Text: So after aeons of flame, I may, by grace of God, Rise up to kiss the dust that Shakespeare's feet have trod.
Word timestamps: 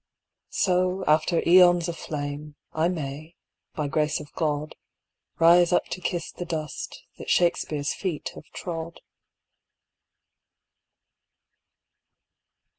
So 0.55 1.03
after 1.05 1.43
aeons 1.47 1.87
of 1.87 1.95
flame, 1.95 2.55
I 2.73 2.87
may, 2.89 3.35
by 3.75 3.87
grace 3.87 4.19
of 4.19 4.33
God, 4.33 4.73
Rise 5.37 5.71
up 5.71 5.85
to 5.89 6.01
kiss 6.01 6.31
the 6.31 6.43
dust 6.43 7.03
that 7.19 7.29
Shakespeare's 7.29 7.93
feet 7.93 8.29
have 8.33 8.45
trod. 8.45 9.01